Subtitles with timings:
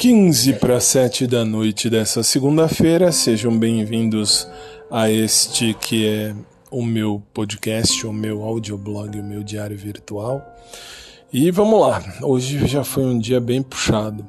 [0.00, 3.12] 15 para 7 da noite dessa segunda-feira.
[3.12, 4.48] Sejam bem-vindos
[4.90, 6.34] a este que é
[6.70, 10.42] o meu podcast, o meu audioblog, o meu diário virtual.
[11.30, 14.26] E vamos lá, hoje já foi um dia bem puxado,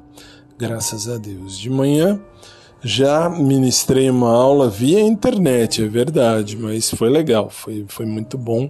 [0.58, 1.58] graças a Deus.
[1.58, 2.20] De manhã
[2.84, 8.70] já ministrei uma aula via internet, é verdade, mas foi legal, foi, foi muito bom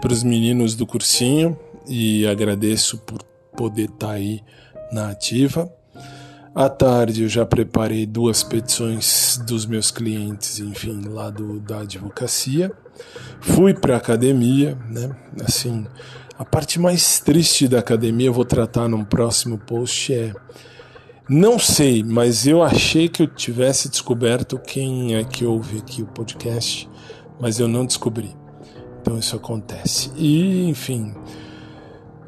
[0.00, 1.58] para os meninos do cursinho
[1.88, 3.20] e agradeço por
[3.56, 4.40] poder estar tá aí
[4.92, 5.68] na ativa.
[6.56, 12.72] À tarde eu já preparei duas petições dos meus clientes, enfim, lá do, da advocacia.
[13.42, 15.14] Fui para a academia, né?
[15.44, 15.86] Assim,
[16.38, 20.32] a parte mais triste da academia eu vou tratar num próximo post é
[21.28, 26.06] não sei, mas eu achei que eu tivesse descoberto quem é que ouve aqui o
[26.06, 26.88] podcast,
[27.38, 28.34] mas eu não descobri.
[29.02, 30.10] Então isso acontece.
[30.16, 31.12] E, enfim,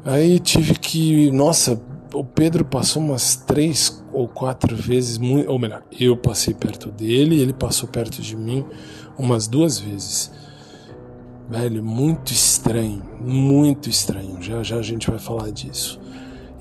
[0.05, 1.81] aí tive que, nossa,
[2.13, 7.53] o Pedro passou umas três ou quatro vezes, ou melhor, eu passei perto dele, ele
[7.53, 8.65] passou perto de mim
[9.17, 10.31] umas duas vezes.
[11.49, 14.41] Velho, muito estranho, muito estranho.
[14.41, 15.99] Já já a gente vai falar disso.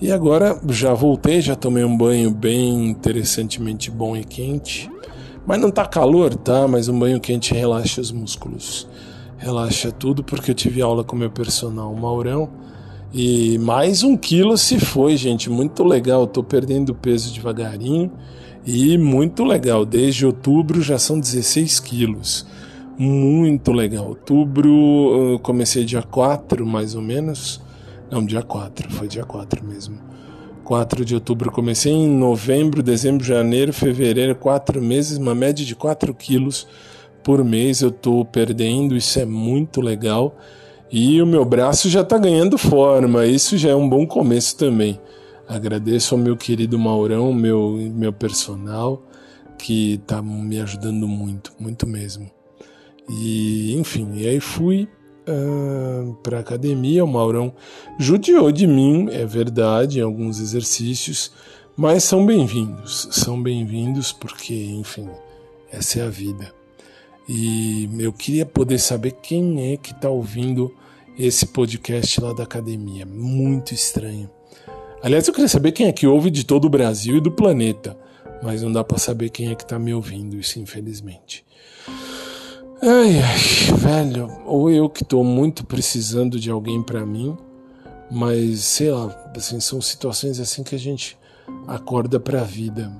[0.01, 4.91] E agora já voltei, já tomei um banho bem interessantemente bom e quente.
[5.47, 6.67] Mas não tá calor, tá?
[6.69, 8.89] Mas um banho quente relaxa os músculos.
[9.37, 12.49] Relaxa tudo porque eu tive aula com meu personal Maurão
[13.13, 15.49] e mais um quilo se foi, gente.
[15.49, 16.27] Muito legal.
[16.27, 18.13] Tô perdendo peso devagarinho.
[18.67, 19.85] E muito legal.
[19.85, 22.47] Desde outubro já são 16 quilos.
[22.99, 24.09] Muito legal.
[24.09, 27.61] Outubro, comecei dia 4, mais ou menos.
[28.11, 28.91] Não, dia 4.
[28.93, 29.99] Foi dia 4 mesmo.
[30.65, 36.13] 4 de outubro comecei em novembro, dezembro, janeiro, fevereiro, quatro meses, uma média de 4
[36.13, 36.67] quilos
[37.23, 40.37] por mês eu tô perdendo, isso é muito legal.
[40.91, 44.99] E o meu braço já está ganhando forma, isso já é um bom começo também.
[45.47, 49.03] Agradeço ao meu querido Maurão, meu, meu personal,
[49.59, 52.31] que está me ajudando muito, muito mesmo.
[53.09, 54.89] E enfim, e aí fui
[55.29, 57.05] uh, para academia.
[57.05, 57.53] O Maurão
[57.99, 61.33] judiou de mim, é verdade, em alguns exercícios,
[61.77, 65.09] mas são bem-vindos, são bem-vindos porque, enfim,
[65.71, 66.58] essa é a vida.
[67.29, 70.75] E eu queria poder saber quem é que está ouvindo
[71.19, 73.05] esse podcast lá da academia.
[73.05, 74.31] Muito estranho.
[75.03, 77.97] Aliás, eu queria saber quem é que ouve de todo o Brasil e do planeta,
[78.43, 81.45] mas não dá para saber quem é que está me ouvindo, isso infelizmente.
[82.81, 87.37] Ai, ai, velho, ou eu que estou muito precisando de alguém para mim,
[88.11, 91.19] mas sei lá, assim, são situações assim que a gente
[91.67, 92.91] acorda para a vida.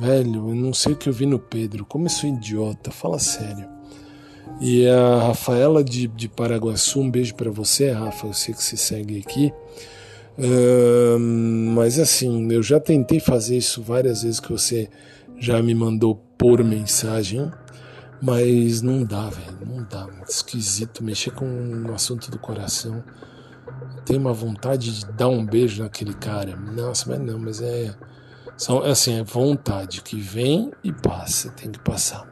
[0.00, 1.84] Velho, eu não sei o que eu vi no Pedro.
[1.84, 3.68] Como eu sou idiota, fala sério.
[4.60, 8.28] E a Rafaela de, de Paraguaçu, um beijo para você, Rafa.
[8.28, 9.52] Eu sei que você segue aqui.
[11.74, 14.88] Mas assim, eu já tentei fazer isso várias vezes que você
[15.36, 17.50] já me mandou por mensagem,
[18.22, 19.58] mas não dá, velho.
[19.66, 20.06] Não dá.
[20.06, 23.02] Muito esquisito mexer com um assunto do coração.
[24.06, 26.56] Tem uma vontade de dar um beijo naquele cara.
[26.56, 27.94] Nossa, mas não, mas é
[28.58, 32.28] são assim, é vontade que vem e passa, tem que passar.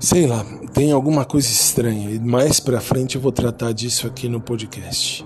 [0.00, 0.44] Sei lá,
[0.74, 5.24] tem alguma coisa estranha e mais para frente eu vou tratar disso aqui no podcast.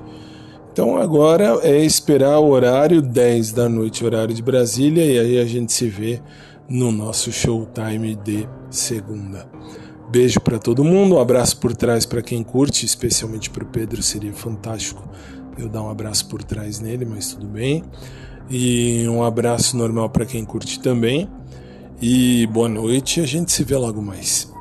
[0.71, 5.47] Então agora é esperar o horário 10 da noite, horário de Brasília, e aí a
[5.47, 6.21] gente se vê
[6.69, 9.49] no nosso showtime de segunda.
[10.11, 14.03] Beijo para todo mundo, um abraço por trás para quem curte, especialmente para o Pedro,
[14.03, 15.09] seria fantástico
[15.59, 17.85] eu dar um abraço por trás nele, mas tudo bem.
[18.51, 21.29] E um abraço normal para quem curte também.
[22.01, 24.54] E boa noite, a gente se vê logo mais.